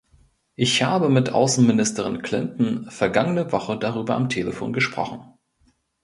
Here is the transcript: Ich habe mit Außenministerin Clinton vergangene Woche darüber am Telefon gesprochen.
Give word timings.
Ich 0.55 0.81
habe 0.81 1.09
mit 1.09 1.29
Außenministerin 1.29 2.23
Clinton 2.23 2.89
vergangene 2.89 3.51
Woche 3.51 3.77
darüber 3.77 4.15
am 4.15 4.29
Telefon 4.29 4.73
gesprochen. 4.73 5.21